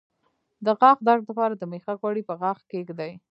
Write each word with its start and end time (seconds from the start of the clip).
د 0.65 0.67
غاښ 0.79 0.97
درد 1.07 1.23
لپاره 1.29 1.53
د 1.57 1.63
میخک 1.71 1.97
غوړي 2.01 2.23
په 2.25 2.33
غاښ 2.41 2.59
کیږدئ 2.71 3.11